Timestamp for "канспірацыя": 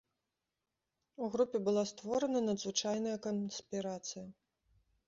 3.29-4.27